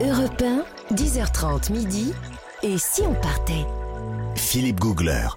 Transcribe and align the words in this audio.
Europe 0.00 0.42
1, 0.42 0.64
10h30 0.94 1.72
midi. 1.72 2.12
Et 2.64 2.78
si 2.78 3.02
on 3.02 3.14
partait? 3.14 3.64
Philippe 4.34 4.80
Googler. 4.80 5.28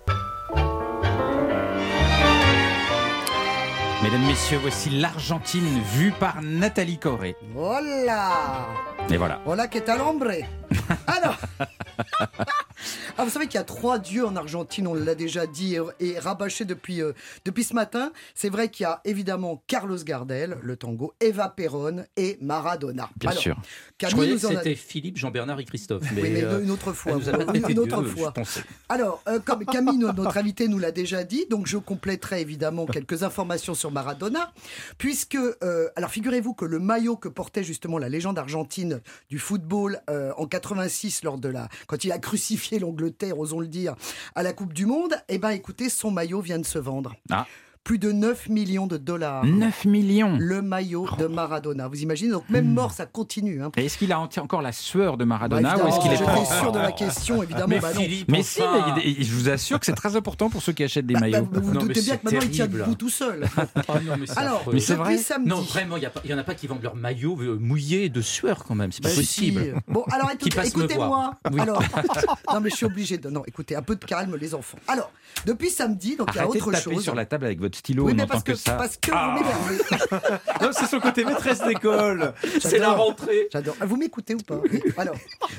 Mesdames, 4.01 4.25
Messieurs, 4.25 4.57
voici 4.59 4.89
l'Argentine 4.89 5.79
vue 5.93 6.11
par 6.11 6.41
Nathalie 6.41 6.97
Corée. 6.97 7.35
Voilà 7.53 8.67
Et 9.11 9.17
voilà. 9.17 9.41
Voilà 9.45 9.67
qui 9.67 9.77
est 9.77 9.89
à 9.89 9.97
l'ombre 9.97 10.31
Alors 11.07 11.37
ah, 13.17 13.23
Vous 13.23 13.29
savez 13.29 13.45
qu'il 13.47 13.55
y 13.55 13.61
a 13.61 13.63
trois 13.63 13.99
dieux 13.99 14.25
en 14.25 14.35
Argentine, 14.35 14.87
on 14.87 14.93
l'a 14.93 15.15
déjà 15.15 15.45
dit 15.47 15.75
et, 15.75 15.81
et 15.99 16.19
rabâché 16.19 16.65
depuis, 16.65 17.01
euh, 17.01 17.13
depuis 17.45 17.63
ce 17.63 17.73
matin. 17.73 18.11
C'est 18.35 18.49
vrai 18.49 18.69
qu'il 18.69 18.83
y 18.83 18.87
a 18.87 19.01
évidemment 19.05 19.63
Carlos 19.67 19.97
Gardel, 20.03 20.57
le 20.61 20.75
tango, 20.75 21.13
Eva 21.19 21.49
Perón 21.49 22.05
et 22.15 22.37
Maradona. 22.41 23.09
Bien 23.17 23.31
Alors, 23.31 23.41
sûr. 23.41 23.55
Camille 23.97 24.11
Je 24.11 24.15
croyais 24.15 24.33
nous 24.33 24.39
que 24.39 24.45
a- 24.47 24.57
c'était 24.63 24.75
Philippe, 24.75 25.17
Jean-Bernard 25.17 25.59
et 25.59 25.65
Christophe. 25.65 26.03
Mais, 26.13 26.21
Oui, 26.21 26.29
mais 26.31 26.43
euh, 26.43 26.61
une 26.63 26.71
autre 26.71 26.93
fois. 26.93 27.13
Une- 27.13 27.79
autre 27.79 28.03
fois. 28.03 28.27
je 28.35 28.41
pensais. 28.41 28.61
Alors, 28.89 29.21
euh, 29.27 29.39
comme 29.39 29.65
Camille, 29.65 29.97
no- 29.97 30.11
notre 30.13 30.37
invité, 30.37 30.67
nous 30.67 30.79
l'a 30.79 30.91
déjà 30.91 31.23
dit, 31.23 31.45
donc 31.49 31.67
je 31.67 31.77
compléterai 31.77 32.41
évidemment 32.41 32.85
quelques 32.85 33.23
informations 33.23 33.73
sur 33.73 33.91
Maradona, 33.91 34.51
puisque, 34.97 35.35
euh, 35.35 35.89
alors 35.95 36.11
figurez-vous 36.11 36.53
que 36.53 36.65
le 36.65 36.79
maillot 36.79 37.15
que 37.17 37.27
portait 37.29 37.63
justement 37.63 37.97
la 37.97 38.09
légende 38.09 38.37
argentine 38.37 39.01
du 39.29 39.39
football 39.39 40.01
euh, 40.09 40.31
en 40.37 40.45
86, 40.45 41.23
lors 41.23 41.37
de 41.37 41.49
la, 41.49 41.67
quand 41.87 42.03
il 42.03 42.11
a 42.11 42.19
crucifié 42.19 42.79
l'Angleterre, 42.87 43.39
osons 43.39 43.59
le 43.59 43.67
dire, 43.67 43.95
à 44.35 44.43
la 44.43 44.53
Coupe 44.53 44.73
du 44.73 44.85
Monde, 44.85 45.15
eh 45.27 45.37
ben 45.37 45.49
écoutez, 45.49 45.89
son 45.89 46.11
maillot 46.11 46.41
vient 46.41 46.59
de 46.59 46.65
se 46.65 46.79
vendre. 46.79 47.15
Ah. 47.29 47.45
Plus 47.87 47.99
de 47.99 48.11
9 48.11 48.49
millions 48.49 48.85
de 48.85 48.97
dollars. 48.97 49.45
9 49.45 49.85
millions. 49.85 50.35
Le 50.37 50.61
maillot 50.61 51.07
de 51.17 51.25
Maradona. 51.27 51.87
Vous 51.87 52.01
imaginez 52.01 52.31
Donc 52.31 52.49
même 52.49 52.67
mort, 52.67 52.91
ça 52.91 53.05
continue. 53.05 53.63
Hein. 53.63 53.71
Est-ce 53.77 53.97
qu'il 53.97 54.11
a 54.11 54.19
encore 54.19 54.61
la 54.61 54.73
sueur 54.73 55.15
de 55.15 55.23
Bah, 55.23 55.29
Maradona 55.29 55.81
ou 55.81 55.87
est-ce 55.87 55.99
qu'il 56.01 56.11
est 56.11 56.17
sûr 56.17 56.73
de 56.73 56.79
la 56.79 56.91
question, 56.91 57.41
évidemment. 57.41 57.67
Mais 57.69 57.79
bah 57.79 57.93
non. 57.93 58.01
Philippe, 58.01 58.29
Mais 58.29 58.43
si, 58.43 58.59
mais 58.97 59.23
je 59.23 59.31
vous 59.33 59.47
assure 59.47 59.79
que 59.79 59.85
c'est 59.85 59.93
très 59.93 60.17
important 60.17 60.49
pour 60.49 60.61
ceux 60.61 60.73
qui 60.73 60.83
achètent 60.83 61.05
des 61.05 61.13
Bah, 61.13 61.21
bah, 61.21 61.27
maillots. 61.29 61.47
vous 61.49 61.61
vous 61.61 61.73
Non, 61.73 61.79
mais 61.83 61.87
doutez 61.87 62.01
bien 62.01 62.17
que 62.17 62.25
maintenant 62.25 62.39
il 62.43 62.49
tient 62.51 62.67
debout 62.67 62.95
tout 62.95 63.09
seul. 63.09 63.47
Ah 63.87 63.99
non, 64.05 64.17
mais 64.19 64.27
c'est 64.27 64.37
Alors, 64.37 64.55
affreux. 64.55 64.73
Mais 64.73 64.79
c'est 64.81 64.93
depuis 64.97 65.05
vrai 65.05 65.17
samedi. 65.17 65.49
Non, 65.49 65.61
vraiment, 65.61 65.95
il 65.95 66.09
n'y 66.25 66.33
en 66.33 66.37
a 66.37 66.43
pas 66.43 66.55
qui 66.55 66.67
vendent 66.67 66.83
leur 66.83 66.95
maillot 66.97 67.37
euh, 67.39 67.57
mouillé 67.57 68.09
de 68.09 68.19
sueur 68.19 68.65
quand 68.65 68.75
même. 68.75 68.91
C'est 68.91 69.01
pas 69.01 69.07
Bah, 69.07 69.15
possible. 69.15 69.61
si. 69.63 69.71
Bon, 69.93 70.03
alors 70.11 70.29
écoutez-moi. 70.31 71.35
Oui. 71.53 71.61
Alors, 71.61 71.81
non, 72.53 72.59
mais 72.59 72.69
je 72.69 72.75
suis 72.75 72.85
obligé 72.85 73.17
de. 73.17 73.29
Non, 73.29 73.43
écoutez, 73.47 73.77
un 73.77 73.81
peu 73.81 73.95
de 73.95 74.03
calme, 74.03 74.35
les 74.35 74.53
enfants. 74.53 74.77
Alors, 74.89 75.09
depuis 75.45 75.69
samedi, 75.69 76.17
donc 76.17 76.27
il 76.33 76.37
y 76.37 76.39
a 76.39 76.49
autre 76.49 76.75
chose. 76.81 77.01
sur 77.01 77.15
la 77.15 77.25
table 77.25 77.45
avec 77.45 77.61
votre 77.61 77.76
stylo, 77.77 78.05
oui, 78.05 78.11
on 78.13 78.15
n'entend 78.15 78.27
parce 78.33 78.43
que, 78.43 78.51
que 78.53 78.57
ça. 78.57 78.73
parce 78.73 78.97
que 78.97 79.11
Ah. 79.13 79.35
vous 79.37 79.43
m'énervez. 79.43 79.77
Non, 80.61 80.69
c'est 80.71 80.85
son 80.87 80.99
côté 80.99 81.23
maîtresse 81.23 81.61
d'école. 81.63 82.33
C'est 82.59 82.79
la 82.79 82.91
rentrée. 82.93 83.47
J'adore. 83.51 83.75
Ah, 83.79 83.85
Vous 83.85 83.95
m'écoutez 83.95 84.35
ou 84.35 84.39
pas. 84.39 84.59
Alors, 84.97 85.15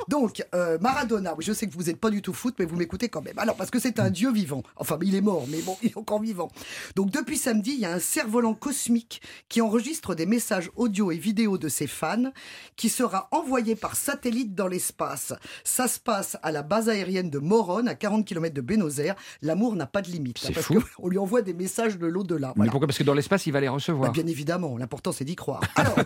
donc, 0.08 0.44
euh, 0.54 0.78
Maradona, 0.80 1.34
oui, 1.36 1.44
je 1.44 1.52
sais 1.52 1.66
que 1.66 1.72
vous 1.74 1.84
n'êtes 1.84 1.98
pas 2.00 2.10
du 2.10 2.20
tout 2.22 2.32
foot, 2.32 2.54
mais 2.58 2.64
vous 2.64 2.76
m'écoutez 2.76 3.08
quand 3.08 3.22
même. 3.22 3.38
Alors, 3.38 3.56
parce 3.56 3.70
que 3.70 3.78
c'est 3.78 4.00
un 4.00 4.10
dieu 4.10 4.32
vivant. 4.32 4.62
Enfin, 4.76 4.98
il 5.02 5.14
est 5.14 5.20
mort, 5.20 5.44
mais 5.48 5.60
bon, 5.62 5.76
il 5.82 5.90
est 5.90 5.96
encore 5.96 6.20
vivant. 6.20 6.48
Donc, 6.96 7.10
depuis 7.10 7.36
samedi, 7.38 7.72
il 7.74 7.80
y 7.80 7.86
a 7.86 7.92
un 7.92 7.98
cerf-volant 8.00 8.54
cosmique 8.54 9.22
qui 9.48 9.60
enregistre 9.60 10.14
des 10.14 10.26
messages 10.26 10.70
audio 10.76 11.10
et 11.12 11.16
vidéo 11.16 11.58
de 11.58 11.68
ses 11.68 11.86
fans, 11.86 12.32
qui 12.76 12.88
sera 12.88 13.28
envoyé 13.30 13.76
par 13.76 13.94
satellite 13.96 14.54
dans 14.54 14.68
l'espace. 14.68 15.32
Ça 15.64 15.86
se 15.88 16.00
passe 16.00 16.36
à 16.42 16.50
la 16.52 16.62
base 16.62 16.88
aérienne 16.88 17.30
de 17.30 17.38
Morone, 17.38 17.88
à 17.88 17.94
40 17.94 18.24
km 18.26 18.54
de 18.54 18.60
Buenos 18.60 18.98
Aires. 18.98 19.14
L'amour 19.42 19.76
n'a 19.76 19.86
pas 19.86 20.02
de 20.02 20.08
limite. 20.10 20.38
C'est 20.38 20.52
parce 20.52 20.66
fou. 20.66 20.82
qu'on 20.96 21.08
lui 21.08 21.18
envoie 21.18 21.42
des 21.42 21.54
messages 21.54 21.98
de 21.98 22.06
l'au-delà. 22.08 22.48
Mais 22.48 22.52
Voilà. 22.56 22.70
pourquoi? 22.70 22.86
Parce 22.88 22.98
que 22.98 23.04
dans 23.04 23.14
l'espace, 23.14 23.46
il 23.46 23.52
va 23.52 23.60
les 23.60 23.66
Bah, 23.68 23.72
recevoir. 23.74 24.12
bien 24.12 24.26
évidemment, 24.26 24.76
l'important 24.76 25.12
c'est 25.12 25.24
d'y 25.24 25.36
croire. 25.36 25.60
Alors, 25.76 25.96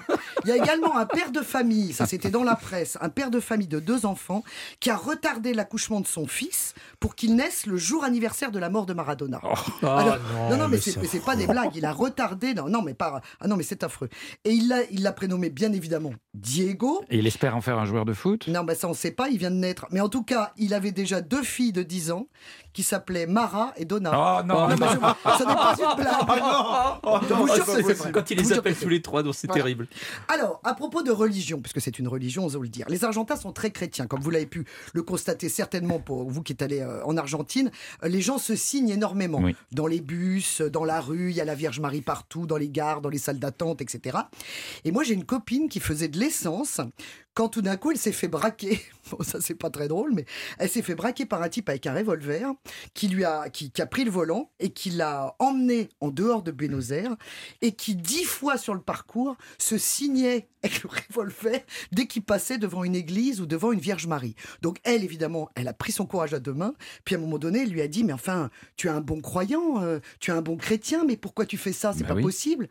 il 0.44 0.48
y 0.48 0.52
a 0.52 0.56
également 0.56 0.96
un 0.96 1.06
père 1.06 1.30
de 1.32 1.40
famille, 1.40 1.92
ça 1.92 2.06
c'était 2.06 2.30
dans 2.30 2.44
la 2.44 2.56
presse, 2.56 2.98
un 3.00 3.08
père 3.08 3.30
de 3.30 3.40
famille 3.40 3.68
de 3.68 3.80
deux 3.80 4.06
enfants 4.06 4.42
qui 4.80 4.90
a 4.90 4.96
retardé 4.96 5.54
l'accouchement 5.54 6.00
de 6.00 6.06
son 6.06 6.26
fils 6.26 6.74
pour 7.00 7.14
qu'il 7.14 7.34
naisse 7.36 7.66
le 7.66 7.76
jour 7.76 8.04
anniversaire 8.04 8.50
de 8.50 8.58
la 8.58 8.68
mort 8.70 8.86
de 8.86 8.92
Maradona. 8.94 9.40
Ah, 9.42 9.98
Alors, 9.98 10.16
non, 10.16 10.50
non, 10.50 10.56
non, 10.56 10.68
mais, 10.68 10.78
mais 11.00 11.06
c'est 11.06 11.24
pas 11.24 11.36
des 11.36 11.46
blagues. 11.46 11.74
Il 11.76 11.84
a 11.84 11.92
retardé. 11.92 12.54
Non, 12.54 12.68
non, 12.68 12.82
mais 12.82 12.94
pas. 12.94 13.20
Ah 13.40 13.48
non, 13.48 13.56
mais 13.56 13.62
c'est 13.62 13.82
affreux. 13.84 14.08
Et 14.44 14.50
il 14.52 14.68
l'a, 14.68 14.78
il 14.90 15.02
l'a 15.02 15.12
prénommé 15.12 15.50
bien 15.50 15.72
évidemment 15.72 16.12
Diego. 16.34 17.02
Et 17.10 17.18
il 17.18 17.26
espère 17.26 17.56
en 17.56 17.60
faire 17.60 17.78
un 17.78 17.84
joueur 17.84 18.04
de 18.04 18.12
foot? 18.12 18.48
Non, 18.48 18.64
bah 18.64 18.74
ça 18.74 18.88
on 18.88 18.94
sait 18.94 19.10
pas. 19.10 19.28
Il 19.28 19.38
vient 19.38 19.50
de 19.50 19.56
naître. 19.56 19.86
Mais 19.90 20.00
en 20.00 20.08
tout 20.08 20.22
cas, 20.22 20.52
il 20.56 20.74
avait 20.74 20.92
déjà 20.92 21.20
deux 21.20 21.42
filles 21.42 21.72
de 21.72 21.82
10 21.82 22.10
ans 22.10 22.26
qui 22.72 22.82
s'appelaient 22.82 23.26
Mara 23.26 23.72
et 23.76 23.84
Donna. 23.84 24.10
Oh 24.40 24.42
non, 24.46 24.66
mais 24.68 24.74
je- 24.76 25.38
ça 25.38 25.44
n'est 25.44 25.54
pas 25.54 25.74
une 25.78 25.91
blague. 25.94 26.12
Que 27.02 27.64
c'est 27.64 27.82
vrai. 27.92 28.12
Quand 28.12 28.30
il 28.30 28.38
les 28.38 28.52
appelle 28.52 28.76
tous 28.76 28.88
les 28.88 29.02
trois, 29.02 29.22
donc 29.22 29.34
c'est 29.34 29.48
terrible. 29.48 29.86
Alors, 30.28 30.60
à 30.64 30.74
propos 30.74 31.02
de 31.02 31.10
religion, 31.10 31.60
puisque 31.60 31.80
c'est 31.80 31.98
une 31.98 32.08
religion, 32.08 32.44
osons 32.44 32.60
le 32.60 32.68
dire, 32.68 32.86
les 32.88 33.04
Argentins 33.04 33.36
sont 33.36 33.52
très 33.52 33.70
chrétiens, 33.70 34.06
comme 34.06 34.20
vous 34.20 34.30
l'avez 34.30 34.46
pu 34.46 34.64
le 34.92 35.02
constater 35.02 35.48
certainement 35.48 35.98
pour 35.98 36.30
vous 36.30 36.42
qui 36.42 36.52
êtes 36.52 36.62
allé 36.62 36.80
euh, 36.80 37.04
en 37.04 37.16
Argentine. 37.16 37.70
Euh, 38.02 38.08
Les 38.08 38.22
gens 38.22 38.38
se 38.38 38.54
signent 38.56 38.90
énormément. 38.90 39.38
Oui. 39.40 39.54
Dans 39.72 39.86
les 39.86 40.00
bus, 40.00 40.60
euh, 40.60 40.70
dans 40.70 40.84
la 40.84 41.00
rue, 41.00 41.30
il 41.30 41.36
y 41.36 41.40
a 41.40 41.44
la 41.44 41.54
Vierge 41.54 41.80
Marie 41.80 42.02
partout, 42.02 42.46
dans 42.46 42.56
les 42.56 42.68
gares, 42.68 43.00
dans 43.00 43.08
les 43.08 43.18
salles 43.18 43.38
d'attente, 43.38 43.80
etc. 43.80 44.18
Et 44.84 44.92
moi, 44.92 45.04
j'ai 45.04 45.14
une 45.14 45.24
copine 45.24 45.68
qui 45.68 45.80
faisait 45.80 46.08
de 46.08 46.18
l'essence 46.18 46.80
quand 47.34 47.48
tout 47.48 47.62
d'un 47.62 47.76
coup, 47.76 47.90
elle 47.90 47.98
s'est 47.98 48.12
fait 48.12 48.28
braquer. 48.28 48.80
Bon, 49.10 49.18
ça, 49.24 49.40
c'est 49.40 49.56
pas 49.56 49.68
très 49.68 49.88
drôle, 49.88 50.12
mais 50.14 50.24
elle 50.58 50.70
s'est 50.70 50.80
fait 50.80 50.94
braquer 50.94 51.26
par 51.26 51.42
un 51.42 51.48
type 51.48 51.68
avec 51.68 51.88
un 51.88 51.92
revolver 51.92 52.46
qui 52.94 53.08
lui 53.08 53.24
a, 53.24 53.50
qui, 53.50 53.72
qui 53.72 53.82
a 53.82 53.86
pris 53.86 54.04
le 54.04 54.12
volant 54.12 54.52
et 54.60 54.70
qui 54.70 54.90
l'a 54.90 55.34
emmené 55.40 55.88
en 56.00 56.10
dehors 56.10 56.44
de 56.44 56.52
Buenos 56.52 56.92
Aires 56.92 57.16
et 57.62 57.72
qui, 57.72 57.96
dix 57.96 58.22
fois 58.24 58.56
sur 58.56 58.74
le 58.74 58.80
parcours, 58.80 59.36
se 59.58 59.76
signait 59.76 60.46
avec 60.62 60.84
le 60.84 60.88
revolver 60.88 61.62
dès 61.90 62.06
qu'il 62.06 62.22
passait 62.22 62.58
devant 62.58 62.84
une 62.84 62.94
église 62.94 63.40
ou 63.40 63.46
devant 63.46 63.72
une 63.72 63.80
Vierge 63.80 64.06
Marie. 64.06 64.36
Donc, 64.62 64.78
elle, 64.84 65.02
évidemment, 65.02 65.50
elle 65.56 65.66
a 65.66 65.74
pris 65.74 65.90
son 65.90 66.06
courage 66.06 66.32
à 66.32 66.38
deux 66.38 66.54
mains. 66.54 66.74
Puis, 67.04 67.16
à 67.16 67.18
un 67.18 67.20
moment 67.20 67.38
donné, 67.38 67.62
elle 67.62 67.70
lui 67.70 67.82
a 67.82 67.88
dit, 67.88 68.04
mais 68.04 68.12
enfin, 68.12 68.50
tu 68.76 68.86
es 68.86 68.90
un 68.90 69.00
bon 69.00 69.20
croyant, 69.20 69.82
euh, 69.82 69.98
tu 70.20 70.30
es 70.30 70.34
un 70.34 70.42
bon 70.42 70.56
chrétien, 70.56 71.04
mais 71.04 71.16
pourquoi 71.16 71.44
tu 71.44 71.56
fais 71.58 71.72
ça? 71.72 71.92
C'est 71.92 72.02
Bah 72.04 72.10
pas 72.10 72.14
oui. 72.14 72.22
possible. 72.22 72.68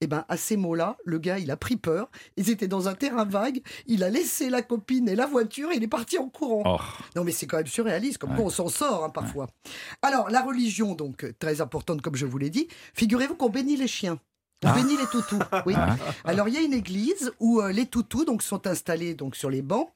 Et 0.00 0.06
ben 0.06 0.24
à 0.28 0.36
ces 0.36 0.56
mots-là, 0.56 0.96
le 1.04 1.18
gars, 1.18 1.38
il 1.38 1.50
a 1.50 1.56
pris 1.56 1.76
peur. 1.76 2.10
Ils 2.36 2.48
étaient 2.50 2.68
dans 2.68 2.88
un 2.88 2.94
terrain 2.94 3.24
vague. 3.26 3.60
Il 3.86 4.02
a 4.02 4.08
laissé 4.08 4.48
la 4.48 4.62
copine 4.62 5.08
et 5.08 5.14
la 5.14 5.26
voiture 5.26 5.70
et 5.72 5.76
il 5.76 5.82
est 5.82 5.88
parti 5.88 6.16
en 6.18 6.28
courant. 6.28 6.62
Oh. 6.64 6.78
Non, 7.16 7.24
mais 7.24 7.32
c'est 7.32 7.46
quand 7.46 7.58
même 7.58 7.66
surréaliste. 7.66 8.18
Comme 8.18 8.30
Ouais. 8.30 8.36
quoi, 8.36 8.46
on 8.46 8.50
s'en 8.50 8.68
sort 8.68 9.04
hein, 9.04 9.10
parfois. 9.10 9.48
Alors, 10.02 10.30
la 10.30 10.40
religion, 10.42 10.94
donc 10.94 11.24
euh, 11.24 11.34
très 11.38 11.60
importante, 11.60 12.00
comme 12.02 12.16
je 12.16 12.24
vous 12.26 12.38
l'ai 12.38 12.50
dit. 12.50 12.66
Figurez-vous 12.94 13.34
qu'on 13.34 13.50
bénit 13.50 13.76
les 13.76 13.88
chiens. 13.88 14.18
On 14.64 14.74
bénit 14.74 14.96
les 14.98 15.06
toutous. 15.06 15.38
Oui. 15.66 15.72
Ah. 15.76 15.96
Alors, 16.24 16.46
il 16.48 16.54
y 16.54 16.58
a 16.58 16.60
une 16.60 16.74
église 16.74 17.32
où 17.40 17.60
euh, 17.60 17.72
les 17.72 17.86
toutous 17.86 18.24
donc 18.26 18.42
sont 18.42 18.66
installés 18.66 19.14
donc 19.14 19.34
sur 19.36 19.48
les 19.50 19.62
bancs. 19.62 19.88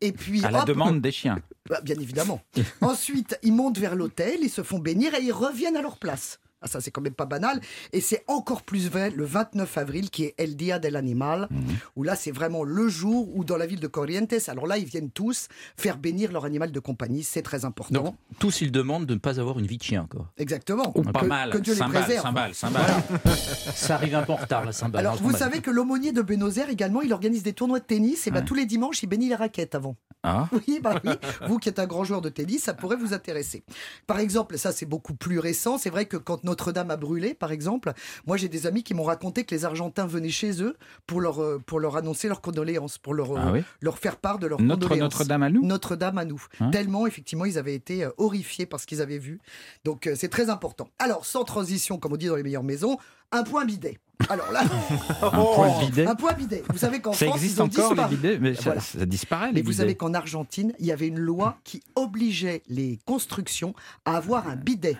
Et 0.00 0.12
puis, 0.12 0.40
Mhm. 0.40 0.44
À 0.46 0.50
la 0.52 0.64
demande 0.64 1.00
des 1.00 1.10
chiens. 1.12 1.38
bah, 1.68 1.80
bien 1.82 1.96
évidemment. 2.00 2.40
Ensuite, 2.80 3.36
ils 3.42 3.52
montent 3.52 3.78
vers 3.78 3.94
l'hôtel, 3.96 4.38
ils 4.42 4.50
se 4.50 4.62
font 4.62 4.78
bénir 4.78 5.14
et 5.14 5.22
ils 5.22 5.32
reviennent 5.32 5.76
à 5.76 5.82
leur 5.82 5.98
place. 5.98 6.38
Ah, 6.62 6.68
ça, 6.68 6.80
c'est 6.80 6.90
quand 6.90 7.00
même 7.00 7.14
pas 7.14 7.26
banal. 7.26 7.60
Et 7.92 8.00
c'est 8.00 8.24
encore 8.28 8.62
plus 8.62 8.88
vrai 8.88 9.10
le 9.10 9.24
29 9.24 9.76
avril, 9.78 10.10
qui 10.10 10.24
est 10.24 10.34
El 10.38 10.56
Dia 10.56 10.78
del 10.78 10.96
Animal, 10.96 11.48
Mhm. 11.50 11.60
où 11.96 12.02
là, 12.04 12.14
c'est 12.16 12.30
vraiment 12.30 12.62
le 12.64 12.88
jour 12.88 13.28
où, 13.36 13.44
dans 13.44 13.56
la 13.56 13.66
ville 13.66 13.80
de 13.80 13.86
Corrientes, 13.88 14.34
alors 14.48 14.66
là, 14.66 14.78
ils 14.78 14.84
viennent 14.84 15.10
tous 15.10 15.48
faire 15.76 15.98
bénir 15.98 16.32
leur 16.32 16.44
animal 16.44 16.70
de 16.72 16.80
compagnie. 16.80 17.22
C'est 17.22 17.42
très 17.42 17.64
important. 17.64 18.02
Donc, 18.02 18.14
tous, 18.38 18.60
ils 18.60 18.70
demandent 18.72 19.06
de 19.06 19.14
ne 19.14 19.18
pas 19.18 19.40
avoir 19.40 19.58
une 19.58 19.66
vie 19.66 19.78
de 19.78 19.82
chien. 19.82 20.06
Quoi. 20.10 20.30
Exactement. 20.38 20.92
Ou 20.96 21.02
pas 21.02 21.20
que, 21.20 21.26
mal. 21.26 21.50
que 21.50 21.58
Dieu 21.58 21.72
les 21.74 21.78
Cymbales, 21.78 22.02
préserve. 22.04 22.24
cymbales. 22.24 22.52
Ça 23.74 23.94
arrive 23.94 24.14
un 24.14 24.22
peu 24.22 24.32
en 24.32 24.36
retard, 24.36 24.64
la 24.64 24.72
cymbale. 24.72 25.00
Alors, 25.06 25.14
hein, 25.14 25.20
vous 25.22 25.36
savez 25.36 25.60
que 25.60 25.70
l'aumônier 25.70 26.12
de 26.12 26.22
Buenos 26.22 26.56
Aires 26.58 26.70
également, 26.70 27.02
il 27.02 27.12
organise 27.12 27.42
des 27.42 27.52
tournois 27.52 27.80
de 27.80 27.84
tennis. 27.84 28.26
Et 28.26 28.30
ben, 28.30 28.40
Ouais. 28.40 28.44
tous 28.44 28.54
les 28.54 28.66
dimanches, 28.66 29.02
il 29.02 29.06
bénit 29.08 29.28
les 29.28 29.34
raquettes 29.34 29.74
avant. 29.74 29.96
Ah. 30.22 30.48
Oui, 30.68 30.80
bah 30.80 31.00
oui. 31.04 31.10
Vous 31.48 31.58
qui 31.58 31.68
êtes 31.68 31.78
un 31.78 31.86
grand 31.86 32.04
joueur 32.04 32.20
de 32.20 32.28
tennis, 32.28 32.62
ça 32.64 32.74
pourrait 32.74 32.96
vous 32.96 33.12
intéresser. 33.12 33.64
Par 34.06 34.18
exemple, 34.18 34.56
ça 34.58 34.70
c'est 34.72 34.86
beaucoup 34.86 35.14
plus 35.14 35.38
récent. 35.38 35.78
C'est 35.78 35.90
vrai 35.90 36.06
que 36.06 36.16
quand 36.16 36.44
Notre-Dame 36.44 36.90
a 36.90 36.96
brûlé, 36.96 37.34
par 37.34 37.50
exemple, 37.50 37.92
moi 38.26 38.36
j'ai 38.36 38.48
des 38.48 38.66
amis 38.66 38.82
qui 38.82 38.94
m'ont 38.94 39.02
raconté 39.02 39.44
que 39.44 39.54
les 39.54 39.64
Argentins 39.64 40.06
venaient 40.06 40.28
chez 40.28 40.62
eux 40.62 40.76
pour 41.06 41.20
leur, 41.20 41.42
euh, 41.42 41.58
pour 41.64 41.80
leur 41.80 41.96
annoncer 41.96 42.28
leurs 42.28 42.40
condoléances, 42.40 42.98
pour 42.98 43.14
leur, 43.14 43.36
Ah 43.36 43.48
euh, 43.48 43.52
oui 43.52 43.64
leur 43.80 43.98
faire 43.98 44.16
part 44.16 44.38
de 44.38 44.46
leurs 44.46 44.60
Notre 44.60 44.82
condoléances. 44.88 45.12
Notre-Dame 45.12 45.42
à 45.42 45.50
nous 45.50 45.64
Notre-Dame 45.66 46.18
à 46.18 46.24
nous. 46.24 46.42
Hein 46.60 46.70
Tellement, 46.70 47.06
effectivement, 47.06 47.44
ils 47.44 47.58
avaient 47.58 47.74
été 47.74 48.04
euh, 48.04 48.10
horrifiés 48.18 48.66
par 48.66 48.78
ce 48.80 48.86
qu'ils 48.86 49.00
avaient 49.00 49.18
vu. 49.18 49.40
Donc, 49.84 50.08
c'est 50.14 50.28
très 50.28 50.50
important. 50.50 50.88
Alors, 50.98 51.26
sans 51.26 51.44
transition, 51.44 51.98
comme 51.98 52.12
on 52.12 52.16
dit 52.16 52.26
dans 52.26 52.36
les 52.36 52.42
meilleures 52.42 52.62
maisons, 52.62 52.98
un 53.32 53.42
point 53.42 53.64
bidet. 53.64 53.98
Alors 54.28 54.50
là, 54.52 54.62
Un 55.22 55.30
point 55.30 55.78
bidet 55.80 56.06
un 56.06 56.14
bidet. 56.34 56.62
Vous 56.70 56.78
savez 56.78 57.00
qu'en 57.00 57.12
Ça 57.12 57.26
France, 57.26 57.36
existe 57.36 57.56
ils 57.56 57.62
ont 57.62 57.64
encore 57.66 57.90
les 57.90 57.94
disparu. 57.94 58.16
bidets 58.16 58.38
Mais 58.38 58.54
ça, 58.54 58.62
Voilà. 58.64 58.80
ça 58.80 59.06
disparaît 59.06 59.46
les 59.48 59.52
Mais 59.54 59.60
vous 59.62 59.70
bidets. 59.70 59.82
savez 59.82 59.94
qu'en 59.94 60.14
Argentine, 60.14 60.72
il 60.78 60.86
y 60.86 60.92
avait 60.92 61.08
une 61.08 61.18
loi 61.18 61.58
qui 61.64 61.82
obligeait 61.94 62.62
les 62.68 62.98
constructions 63.06 63.74
à 64.04 64.16
avoir 64.16 64.48
un 64.48 64.56
bidet. 64.56 64.96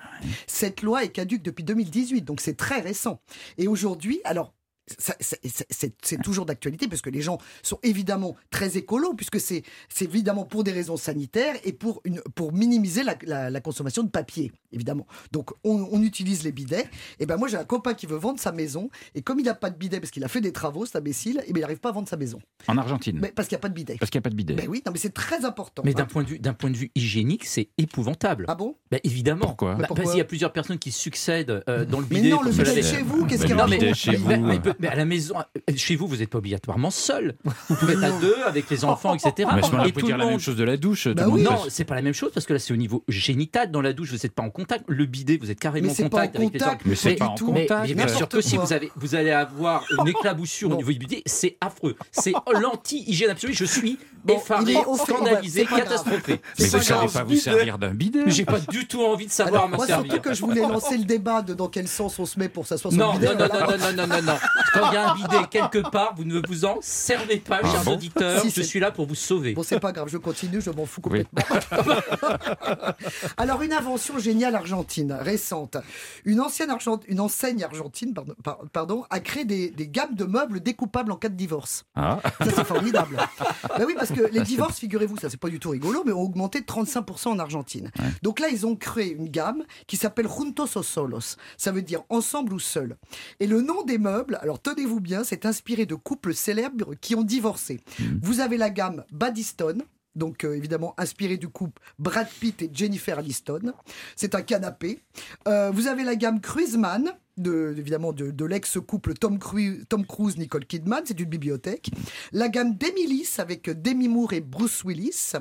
Cette 0.46 0.82
loi 0.82 1.04
est 1.04 1.08
caduque 1.10 1.42
depuis 1.42 1.64
2018, 1.64 2.22
donc 2.22 2.40
c'est 2.40 2.56
très 2.56 2.80
récent. 2.80 3.20
Et 3.58 3.68
aujourd'hui, 3.68 4.20
alors, 4.24 4.52
ça- 4.98 5.14
ça- 5.20 5.36
c'est- 5.44 5.66
c'est 5.70 5.94
c'est 6.02 6.20
toujours 6.20 6.44
d'actualité 6.44 6.88
parce 6.88 7.02
que 7.02 7.10
les 7.10 7.22
gens 7.22 7.38
sont 7.62 7.78
évidemment 7.84 8.34
très 8.50 8.76
écolos 8.76 9.14
puisque 9.14 9.38
c'est 9.40 9.62
c'est 9.88 10.04
évidemment 10.06 10.44
pour 10.44 10.64
des 10.64 10.72
raisons 10.72 10.96
sanitaires 10.96 11.54
et 11.64 11.72
pour 11.72 12.00
une 12.04 12.20
pour 12.34 12.52
minimiser 12.52 13.04
la, 13.04 13.14
la- 13.22 13.48
la 13.48 13.60
consommation 13.60 14.02
de 14.02 14.10
papier 14.10 14.50
évidemment. 14.72 15.06
Donc 15.32 15.50
on, 15.64 15.88
on 15.90 16.02
utilise 16.02 16.42
les 16.44 16.52
bidets. 16.52 16.86
Et 17.20 17.26
ben 17.26 17.36
moi 17.36 17.48
j'ai 17.48 17.56
un 17.56 17.64
copain 17.64 17.94
qui 17.94 18.06
veut 18.06 18.16
vendre 18.16 18.38
sa 18.40 18.52
maison 18.52 18.90
et 19.14 19.22
comme 19.22 19.38
il 19.40 19.44
n'a 19.44 19.54
pas 19.54 19.70
de 19.70 19.76
bidet 19.76 20.00
parce 20.00 20.10
qu'il 20.10 20.24
a 20.24 20.28
fait 20.28 20.40
des 20.40 20.52
travaux 20.52 20.86
cet 20.86 20.96
imbécile, 20.96 21.42
et 21.46 21.52
ben 21.52 21.58
il 21.58 21.62
n'arrive 21.62 21.78
pas 21.80 21.90
à 21.90 21.92
vendre 21.92 22.08
sa 22.08 22.16
maison. 22.16 22.38
En 22.68 22.76
Argentine. 22.78 23.18
Mais 23.20 23.32
parce 23.34 23.48
qu'il 23.48 23.56
n'y 23.56 23.60
a 23.60 23.62
pas 23.62 23.68
de 23.68 23.74
bidet. 23.74 23.96
Parce 23.98 24.10
qu'il 24.10 24.18
n'y 24.18 24.22
a 24.22 24.24
pas 24.24 24.30
de 24.30 24.34
bidet. 24.36 24.54
Ben 24.54 24.66
oui, 24.68 24.82
non 24.86 24.92
mais 24.92 24.98
c'est 24.98 25.14
très 25.14 25.44
important. 25.44 25.82
Mais 25.84 25.90
hein. 25.92 25.94
d'un 25.98 26.04
point, 26.06 26.22
de 26.22 26.28
vue- 26.28 26.38
d'un 26.38 26.54
point 26.54 26.70
de 26.70 26.76
vue 26.76 26.90
hygiénique, 26.94 27.44
c'est 27.44 27.68
épouvantable. 27.78 28.44
Ah 28.48 28.54
bon? 28.54 28.76
Bah, 28.90 28.98
évidemment. 29.04 29.46
Pourquoi? 29.46 29.74
Bah, 29.74 29.84
Pourquoi? 29.86 30.04
Vas-y, 30.06 30.14
il 30.16 30.18
y 30.18 30.22
a 30.22 30.24
plusieurs 30.24 30.52
personnes 30.52 30.78
qui 30.78 30.90
succèdent 30.92 31.62
euh, 31.68 31.84
dans 31.84 32.00
le 32.00 32.06
Mais 32.10 32.16
bidet. 32.16 32.30
non, 32.30 32.36
pour 32.38 32.44
le 32.46 32.50
bidet 32.52 32.82
chez 32.82 33.02
vous, 33.02 33.26
qu'est-ce 33.26 33.42
qu'il 33.46 33.54
le 33.54 33.60
raconte 33.60 33.78
bidet 33.78 33.94
chez 33.94 34.12
mais, 34.12 34.36
vous. 34.38 34.46
mais- 34.46 34.60
mais 34.78 34.88
à 34.88 34.94
la 34.94 35.04
maison, 35.04 35.34
euh, 35.38 35.72
chez 35.76 35.96
vous, 35.96 36.06
vous 36.06 36.16
n'êtes 36.16 36.30
pas 36.30 36.38
obligatoirement 36.38 36.90
seul. 36.90 37.36
Vous 37.68 37.76
pouvez 37.76 37.94
être 37.94 38.04
à 38.04 38.10
deux 38.20 38.36
avec 38.46 38.68
les 38.70 38.84
enfants, 38.84 39.14
etc. 39.14 39.48
Mais 39.54 39.62
ce 39.62 39.70
moment-là, 39.70 39.88
Et 39.88 39.92
tout 39.92 40.00
dire 40.06 40.16
le 40.16 40.20
la 40.20 40.24
même 40.24 40.32
monde- 40.34 40.40
chose 40.40 40.56
de 40.56 40.64
la 40.64 40.76
douche. 40.76 41.08
Bah 41.08 41.26
monde 41.26 41.34
oui. 41.36 41.42
Non, 41.42 41.58
c'est 41.68 41.84
pas 41.84 41.94
la 41.94 42.02
même 42.02 42.14
chose 42.14 42.30
parce 42.32 42.46
que 42.46 42.52
là, 42.52 42.58
c'est 42.58 42.72
au 42.72 42.76
niveau 42.76 43.04
génital. 43.08 43.70
Dans 43.70 43.82
la 43.82 43.92
douche, 43.92 44.10
vous 44.10 44.16
n'êtes 44.16 44.32
pas 44.34 44.42
en 44.42 44.50
contact. 44.62 44.84
Le 44.88 45.06
bidet, 45.06 45.38
vous 45.40 45.50
êtes 45.50 45.60
carrément 45.60 45.90
en 45.90 45.94
contact 45.94 46.36
avec 46.36 46.52
les 46.52 46.58
contact. 46.58 46.82
Mais 46.84 46.94
c'est 46.94 47.14
pas 47.14 47.26
du 47.36 47.42
en 47.42 47.46
contact. 47.46 47.88
mais 47.88 47.94
bien 47.94 48.08
sûr 48.08 48.28
que 48.28 48.40
si 48.40 48.56
vous, 48.56 48.72
avez, 48.72 48.90
vous 48.96 49.14
allez 49.14 49.30
avoir 49.30 49.84
une 49.98 50.08
éclaboussure 50.08 50.70
au 50.72 50.76
niveau 50.76 50.92
du 50.92 50.98
bidet, 50.98 51.22
c'est 51.26 51.56
affreux. 51.60 51.96
C'est 52.10 52.32
l'anti-hygiène 52.60 53.30
absolue. 53.30 53.54
Je 53.54 53.64
suis 53.64 53.98
Bon, 54.24 54.36
effaré, 54.36 54.74
scandalisé, 55.04 55.64
catastrophé. 55.66 56.40
Mais 56.58 56.64
vous 56.66 56.78
savez 56.80 56.84
grave. 56.84 57.12
pas 57.12 57.24
vous 57.24 57.34
servir 57.36 57.76
d'un 57.78 57.92
bidet. 57.92 58.22
J'ai 58.28 58.44
pas 58.44 58.60
du 58.60 58.86
tout 58.86 59.02
envie 59.02 59.26
de 59.26 59.32
savoir 59.32 59.68
moi, 59.68 59.84
servir. 59.84 60.12
surtout 60.12 60.28
que 60.28 60.34
je 60.34 60.40
voulais 60.42 60.60
lancer 60.60 60.96
le 60.96 61.04
débat 61.04 61.42
de 61.42 61.54
dans 61.54 61.66
quel 61.68 61.88
sens 61.88 62.20
on 62.20 62.26
se 62.26 62.38
met 62.38 62.48
pour 62.48 62.64
s'asseoir 62.66 62.92
sur 62.92 63.02
Non, 63.04 63.14
le 63.14 63.18
bidet. 63.18 63.34
non, 63.34 63.48
non, 63.48 63.48
non, 63.48 63.66
non, 63.66 63.78
non, 63.78 64.06
non, 64.06 64.06
non, 64.06 64.22
non. 64.22 64.38
Quand 64.74 64.90
il 64.90 64.94
y 64.94 64.96
a 64.96 65.10
un 65.10 65.14
bidet 65.16 65.46
quelque 65.50 65.90
part, 65.90 66.14
vous 66.16 66.24
ne 66.24 66.40
vous 66.46 66.64
en 66.64 66.78
servez 66.80 67.38
pas, 67.38 67.60
Ah 67.64 67.68
chers 67.68 67.88
auditeurs. 67.88 68.42
Je 68.48 68.62
suis 68.62 68.78
là 68.78 68.92
pour 68.92 69.06
vous 69.06 69.16
sauver. 69.16 69.54
Bon, 69.54 69.64
c'est 69.64 69.80
pas 69.80 69.90
grave, 69.90 70.08
je 70.08 70.18
continue, 70.18 70.60
je 70.60 70.70
m'en 70.70 70.86
fous 70.86 71.00
complètement. 71.00 71.42
Alors, 73.36 73.62
une 73.62 73.72
invention 73.72 74.18
géniale 74.18 74.51
argentine, 74.54 75.12
récente. 75.12 75.76
Une, 76.24 76.40
ancienne 76.40 76.70
Argent- 76.70 77.00
une 77.08 77.20
enseigne 77.20 77.62
argentine 77.64 78.14
pardon, 78.14 78.34
par- 78.42 78.58
pardon, 78.72 79.04
a 79.10 79.20
créé 79.20 79.44
des, 79.44 79.70
des 79.70 79.88
gammes 79.88 80.14
de 80.14 80.24
meubles 80.24 80.60
découpables 80.60 81.12
en 81.12 81.16
cas 81.16 81.28
de 81.28 81.34
divorce. 81.36 81.84
Ah, 81.94 82.20
Ça, 82.38 82.46
c'est 82.54 82.64
formidable. 82.64 83.16
bah 83.68 83.84
oui, 83.86 83.94
parce 83.96 84.10
que 84.12 84.22
les 84.32 84.40
divorces, 84.42 84.78
figurez-vous, 84.78 85.16
ça, 85.18 85.28
c'est 85.30 85.36
pas 85.40 85.48
du 85.48 85.58
tout 85.60 85.70
rigolo, 85.70 86.02
mais 86.06 86.12
ont 86.12 86.20
augmenté 86.22 86.60
de 86.60 86.66
35% 86.66 87.28
en 87.28 87.38
Argentine. 87.38 87.90
Donc 88.22 88.40
là, 88.40 88.48
ils 88.48 88.66
ont 88.66 88.76
créé 88.76 89.12
une 89.12 89.28
gamme 89.28 89.64
qui 89.86 89.96
s'appelle 89.96 90.28
Juntos 90.28 90.76
o 90.76 90.82
Solos. 90.82 91.36
Ça 91.56 91.72
veut 91.72 91.82
dire 91.82 92.02
ensemble 92.08 92.52
ou 92.54 92.60
seul. 92.60 92.96
Et 93.40 93.46
le 93.46 93.60
nom 93.62 93.82
des 93.82 93.98
meubles, 93.98 94.38
alors 94.42 94.60
tenez-vous 94.60 95.00
bien, 95.00 95.24
c'est 95.24 95.46
inspiré 95.46 95.86
de 95.86 95.94
couples 95.94 96.34
célèbres 96.34 96.94
qui 97.00 97.14
ont 97.14 97.22
divorcé. 97.22 97.80
Vous 98.22 98.40
avez 98.40 98.56
la 98.56 98.70
gamme 98.70 99.04
Baddistone. 99.12 99.82
Donc 100.14 100.44
euh, 100.44 100.54
évidemment 100.56 100.94
inspiré 100.98 101.36
du 101.36 101.48
couple 101.48 101.80
Brad 101.98 102.28
Pitt 102.40 102.62
et 102.62 102.70
Jennifer 102.72 103.18
Aniston. 103.18 103.72
C'est 104.16 104.34
un 104.34 104.42
canapé. 104.42 105.00
Euh, 105.48 105.70
vous 105.70 105.86
avez 105.86 106.04
la 106.04 106.16
gamme 106.16 106.40
Cruiseman, 106.40 107.12
de, 107.36 107.74
évidemment 107.78 108.12
de, 108.12 108.30
de 108.30 108.44
l'ex-couple 108.44 109.14
Tom, 109.14 109.38
Cru- 109.38 109.84
Tom 109.88 110.04
Cruise, 110.06 110.36
Nicole 110.38 110.66
Kidman, 110.66 111.02
c'est 111.04 111.18
une 111.18 111.28
bibliothèque. 111.28 111.90
La 112.32 112.48
gamme 112.48 112.76
Demilis 112.76 113.36
avec 113.38 113.70
Demi 113.70 114.08
Moore 114.08 114.32
et 114.34 114.40
Bruce 114.40 114.84
Willis. 114.84 115.32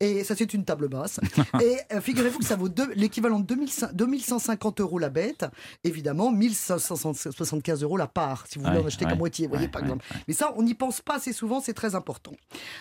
Et 0.00 0.24
ça, 0.24 0.34
c'est 0.36 0.54
une 0.54 0.64
table 0.64 0.88
basse. 0.88 1.20
et 1.62 1.76
euh, 1.92 2.00
figurez-vous 2.00 2.38
que 2.38 2.44
ça 2.44 2.56
vaut 2.56 2.68
l'équivalent 2.96 3.40
de 3.40 3.46
2500 3.46 3.88
2150 3.94 4.80
euros 4.80 4.98
la 4.98 5.10
bête. 5.10 5.44
Évidemment, 5.84 6.30
1575 6.32 7.82
euros 7.82 7.96
la 7.96 8.06
part, 8.06 8.46
si 8.48 8.58
vous 8.58 8.64
voulez 8.64 8.76
Ouais, 8.78 8.82
en 8.84 8.86
acheter 8.86 9.04
ouais, 9.04 9.10
qu'à 9.10 9.16
moitié, 9.16 9.46
vous 9.46 9.50
voyez, 9.52 9.66
ouais, 9.66 9.70
par 9.70 9.82
exemple. 9.82 10.04
Mais 10.26 10.34
ça, 10.34 10.52
on 10.56 10.62
n'y 10.62 10.74
pense 10.74 11.00
pas 11.00 11.16
assez 11.16 11.32
souvent, 11.32 11.60
c'est 11.60 11.74
très 11.74 11.94
important. 11.94 12.32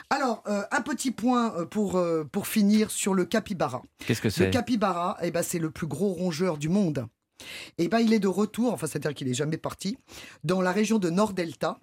Alors, 0.09 0.43
euh, 0.47 0.61
un 0.71 0.81
petit 0.81 1.11
point 1.11 1.53
euh, 1.57 1.65
pour, 1.65 1.97
euh, 1.97 2.23
pour 2.23 2.47
finir 2.47 2.89
sur 2.91 3.13
le 3.13 3.25
capybara. 3.25 3.81
qu'est-ce 4.05 4.21
que 4.21 4.27
Le 4.27 4.31
c'est? 4.31 4.49
capybara, 4.51 5.17
eh 5.21 5.31
ben, 5.31 5.43
c'est 5.43 5.59
le 5.59 5.69
plus 5.71 5.87
gros 5.87 6.13
rongeur 6.13 6.57
du 6.57 6.69
monde. 6.69 7.05
Et 7.77 7.87
ben, 7.87 7.99
il 7.99 8.13
est 8.13 8.19
de 8.19 8.27
retour, 8.27 8.73
enfin, 8.73 8.87
c'est-à-dire 8.87 9.13
qu'il 9.13 9.27
n'est 9.27 9.33
jamais 9.33 9.57
parti, 9.57 9.97
dans 10.43 10.61
la 10.61 10.71
région 10.71 10.99
de 10.99 11.09
Nord-Delta 11.09 11.79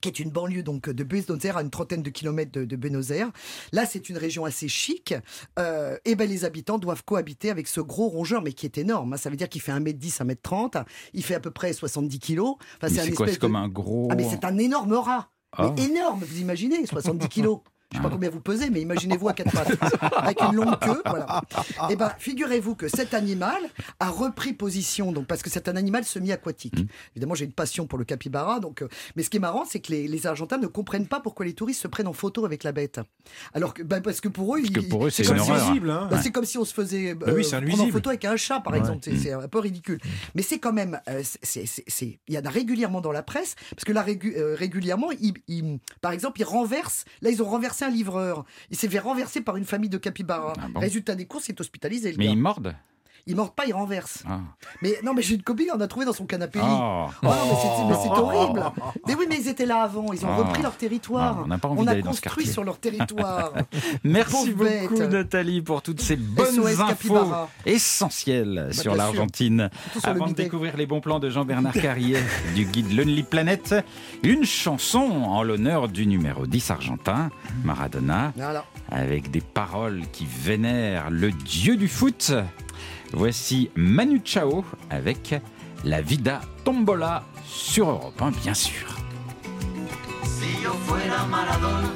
qui 0.00 0.08
est 0.08 0.20
une 0.20 0.30
banlieue 0.30 0.62
donc 0.62 0.90
de 0.90 1.04
Buenos 1.04 1.44
Aires, 1.44 1.56
à 1.56 1.62
une 1.62 1.70
trentaine 1.70 2.02
de 2.02 2.10
kilomètres 2.10 2.52
de, 2.52 2.64
de 2.64 2.76
Buenos 2.76 3.10
Aires. 3.10 3.30
Là, 3.72 3.86
c'est 3.86 4.08
une 4.08 4.18
région 4.18 4.44
assez 4.44 4.68
chic. 4.68 5.14
Euh, 5.58 5.96
et 6.04 6.14
ben, 6.14 6.28
les 6.28 6.44
habitants 6.44 6.78
doivent 6.78 7.02
cohabiter 7.04 7.50
avec 7.50 7.66
ce 7.66 7.80
gros 7.80 8.08
rongeur, 8.08 8.42
mais 8.42 8.52
qui 8.52 8.66
est 8.66 8.78
énorme. 8.78 9.14
hein. 9.14 9.16
Ça 9.16 9.30
veut 9.30 9.36
dire 9.36 9.48
qu'il 9.48 9.62
fait 9.62 9.72
1m10, 9.72 10.22
1m30. 10.22 10.84
Il 11.14 11.24
fait 11.24 11.34
à 11.34 11.40
peu 11.40 11.50
près 11.50 11.72
70 11.72 12.18
kilos. 12.18 12.56
Enfin, 12.76 12.92
Mais 12.92 13.00
un 13.00 13.04
C'est 13.04 13.12
quoi 13.12 13.26
C'est 13.26 13.32
espèce 13.32 13.38
comme 13.38 13.56
un 13.56 13.68
gros. 13.68 14.08
Ah, 14.10 14.14
mais 14.16 14.28
c'est 14.28 14.44
un 14.44 14.58
énorme 14.58 14.92
rat. 14.92 15.30
Ah. 15.52 15.72
Mais 15.76 15.84
énorme, 15.84 16.22
vous 16.22 16.40
imaginez, 16.40 16.84
70 16.84 17.28
kilos. 17.28 17.60
Je 17.92 17.98
sais 17.98 18.02
pas 18.02 18.10
combien 18.10 18.30
vous 18.30 18.40
pesez, 18.40 18.68
mais 18.68 18.80
imaginez-vous 18.80 19.28
à 19.28 19.32
quatre 19.32 19.52
pattes, 19.52 19.78
avec 20.16 20.40
une 20.42 20.56
longue 20.56 20.76
queue, 20.80 21.00
voilà. 21.06 21.40
Et 21.88 21.94
ben, 21.94 22.10
figurez-vous 22.18 22.74
que 22.74 22.88
cet 22.88 23.14
animal 23.14 23.56
a 24.00 24.10
repris 24.10 24.52
position, 24.54 25.12
donc 25.12 25.26
parce 25.28 25.40
que 25.42 25.50
c'est 25.50 25.68
un 25.68 25.76
animal 25.76 26.04
semi-aquatique. 26.04 26.80
Mm. 26.80 26.86
Évidemment, 27.14 27.34
j'ai 27.36 27.44
une 27.44 27.52
passion 27.52 27.86
pour 27.86 27.98
le 27.98 28.04
capybara, 28.04 28.58
donc. 28.58 28.82
euh, 28.82 28.88
mais 29.14 29.22
ce 29.22 29.30
qui 29.30 29.36
est 29.36 29.40
marrant, 29.40 29.64
c'est 29.64 29.78
que 29.78 29.92
les, 29.92 30.08
les 30.08 30.26
Argentins 30.26 30.58
ne 30.58 30.66
comprennent 30.66 31.06
pas 31.06 31.20
pourquoi 31.20 31.46
les 31.46 31.52
touristes 31.52 31.80
se 31.82 31.86
prennent 31.88 32.08
en 32.08 32.12
photo 32.12 32.44
avec 32.44 32.64
la 32.64 32.72
bête. 32.72 33.00
Alors 33.54 33.72
que, 33.72 33.84
ben, 33.84 34.00
parce 34.02 34.20
que 34.20 34.28
pour 34.28 34.56
eux, 34.56 34.60
c'est 35.10 35.22
comme 35.22 35.38
si- 35.38 35.50
hein. 35.90 36.08
C'est 36.22 36.32
comme 36.32 36.44
si 36.44 36.58
on 36.58 36.64
se 36.64 36.74
faisait 36.74 37.10
euh, 37.12 37.14
Bah 37.14 37.26
oui, 37.34 37.44
c'est 37.44 37.50
prendre 37.60 37.84
en 37.84 37.86
photo 37.92 38.10
avec 38.10 38.24
un 38.24 38.36
chat, 38.36 38.58
par 38.60 38.72
Ouais. 38.72 38.80
exemple. 38.80 38.98
C'est- 39.04 39.16
C'est 39.16 39.32
un 39.32 39.46
peu 39.48 39.60
ridicule. 39.60 40.00
Mais 40.34 40.42
c'est 40.42 40.58
quand 40.58 40.72
même, 40.72 41.00
euh, 41.08 41.22
c'est- 41.42 41.64
il 42.28 42.34
y 42.34 42.38
en 42.38 42.44
a 42.44 42.50
régulièrement 42.50 43.00
dans 43.00 43.12
la 43.12 43.22
presse, 43.22 43.54
parce 43.70 43.84
que 43.84 43.92
là, 43.92 44.02
régu- 44.04 44.36
euh, 44.36 44.54
régulièrement, 44.58 45.10
ils, 45.20 45.34
ils- 45.46 45.78
par 46.00 46.10
exemple, 46.12 46.40
ils 46.40 46.44
renversent. 46.44 47.04
Là, 47.22 47.30
ils 47.30 47.42
ont 47.42 47.48
renversé 47.48 47.75
un 47.84 47.90
livreur. 47.90 48.44
Il 48.70 48.76
s'est 48.76 48.88
fait 48.88 48.98
renverser 48.98 49.40
par 49.40 49.56
une 49.56 49.64
famille 49.64 49.90
de 49.90 49.98
capybaras. 49.98 50.54
Ah 50.60 50.68
bon 50.68 50.80
Résultat 50.80 51.14
des 51.14 51.26
courses, 51.26 51.48
il 51.48 51.52
est 51.52 51.60
hospitalisé. 51.60 52.12
Le 52.12 52.18
Mais 52.18 52.26
gars. 52.26 52.30
ils 52.32 52.38
mordent 52.38 52.74
Il 53.28 53.34
mord 53.34 53.50
pas, 53.52 53.64
il 53.66 53.72
renverse. 53.72 54.22
Ah. 54.28 54.38
Mais 54.82 54.94
non, 55.02 55.12
mais 55.12 55.20
j'ai 55.20 55.34
une 55.34 55.42
copine, 55.42 55.66
on 55.74 55.80
a 55.80 55.88
trouvé 55.88 56.06
dans 56.06 56.12
son 56.12 56.26
canapé. 56.26 56.60
lit. 56.60 56.64
Oh. 56.68 57.06
Oh, 57.24 57.26
mais 57.26 57.30
c'est- 57.96 58.02
c'est 58.04 58.08
horrible. 58.10 58.62
Mais 59.08 59.14
oui, 59.16 59.26
mais 59.28 59.36
ils 59.40 59.48
étaient 59.48 59.66
là 59.66 59.82
avant. 59.82 60.12
Ils 60.12 60.24
ont 60.24 60.28
Oh. 60.32 60.44
repris 60.44 60.62
leur 60.62 60.76
territoire. 60.76 61.38
Ah, 61.38 61.42
on 61.44 61.48
n'a 61.48 61.58
pas 61.58 61.66
envie 61.66 61.84
d'aller 61.84 62.02
dans 62.02 62.12
ce 62.12 62.20
construit 62.20 62.46
sur 62.46 62.62
leur 62.62 62.78
territoire. 62.78 63.52
Merci 64.04 64.52
beaucoup. 64.52 64.94
Nathalie 65.08 65.60
pour 65.60 65.82
toutes 65.82 66.00
ces 66.00 66.14
bonnes 66.14 66.54
SOS 66.54 66.80
infos 66.80 67.18
essentielles 67.64 68.68
sur 68.72 68.94
l'Argentine. 68.94 69.70
Surtout 69.84 70.00
sur 70.00 70.10
le 70.10 70.16
Avant 70.16 70.26
de 70.28 70.32
découvrir 70.34 70.76
les 70.76 70.86
bons 70.86 71.00
plans 71.00 71.18
de 71.18 71.28
Jean-Bernard 71.28 71.72
Carrier 71.72 72.18
du 72.54 72.64
guide 72.64 72.92
Lonely 72.96 73.24
Planet, 73.24 73.74
une 74.22 74.44
chanson 74.44 75.00
en 75.26 75.42
l'honneur 75.42 75.88
du 75.88 76.06
numéro 76.06 76.46
10 76.46 76.70
argentin, 76.70 77.30
Maradona, 77.64 78.32
Voilà. 78.36 78.64
avec 78.90 79.30
des 79.32 79.40
paroles 79.40 80.02
qui 80.12 80.26
vénèrent 80.26 81.10
le 81.10 81.32
dieu 81.32 81.76
du 81.76 81.88
foot. 81.88 82.32
Voici 83.12 83.70
Manu 83.74 84.20
Chao 84.24 84.64
avec 84.90 85.34
La 85.84 86.00
Vida 86.00 86.40
Tombola 86.64 87.24
sur 87.46 87.88
Europe 87.88 88.20
1, 88.20 88.30
bien 88.42 88.54
sûr. 88.54 88.86
Si 90.24 90.62
yo 90.62 90.72
fuera 90.86 91.24
Maradona, 91.24 91.90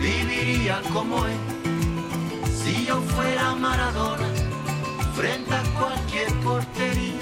viviría 0.00 0.80
como 0.92 1.26
él. 1.26 1.36
Si 2.54 2.86
yo 2.86 3.00
fuera 3.02 3.54
Maradona, 3.54 4.26
frente 5.14 5.54
a 5.54 5.62
cualquier 5.78 6.32
portería. 6.42 7.20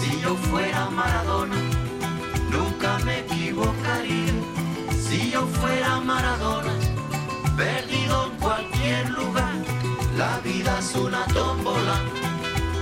Si 0.00 0.20
yo 0.20 0.34
fuera 0.36 0.88
Maradona, 0.90 1.56
nunca 2.50 2.98
me 3.04 3.20
equivocaría. 3.20 4.32
Si 4.98 5.30
yo 5.30 5.46
fuera 5.46 6.00
Maradona, 6.00 6.72
perdido 7.56 8.26
en 8.26 8.38
cualquier 8.38 9.10
lugar. 9.10 9.54
La 10.16 10.38
vida 10.40 10.78
es 10.78 10.94
una 10.96 11.24
tómbola, 11.26 12.00